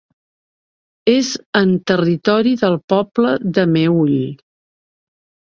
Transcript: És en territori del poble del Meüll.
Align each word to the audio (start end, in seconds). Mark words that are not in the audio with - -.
És 1.11 1.29
en 1.59 1.73
territori 1.91 2.55
del 2.63 2.79
poble 2.95 3.35
del 3.59 3.71
Meüll. 3.77 4.19